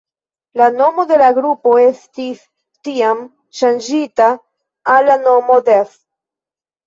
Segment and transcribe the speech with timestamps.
[0.59, 2.39] La nomo de la grupo estis,
[2.87, 3.21] tiam,
[3.59, 4.29] ŝanĝita
[4.95, 5.95] al la nomo Death.